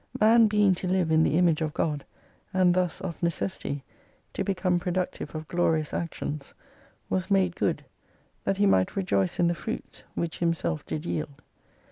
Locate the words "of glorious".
5.35-5.93